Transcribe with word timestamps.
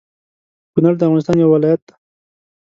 کونړ 0.73 0.93
د 0.97 1.01
افغانستان 1.07 1.35
يو 1.39 1.49
ولايت 1.55 1.81
دى 1.87 1.93